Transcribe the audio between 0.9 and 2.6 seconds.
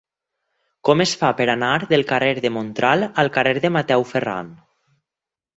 es fa per anar del carrer de